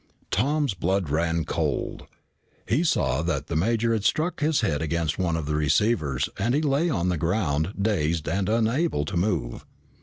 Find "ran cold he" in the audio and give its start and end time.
1.11-2.83